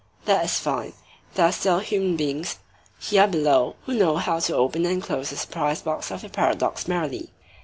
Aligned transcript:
That 0.25 0.43
is 0.43 0.59
fine. 0.59 0.93
There 1.35 1.45
are 1.45 1.51
still 1.51 1.77
human 1.77 2.17
beings 2.17 2.57
here 2.99 3.27
below 3.27 3.75
who 3.85 3.93
know 3.93 4.17
how 4.17 4.39
to 4.39 4.55
open 4.55 4.83
and 4.83 4.99
close 5.03 5.29
the 5.29 5.37
surprise 5.37 5.83
box 5.83 6.09
of 6.09 6.23
the 6.23 6.29
paradox 6.29 6.87
merrily. 6.87 7.29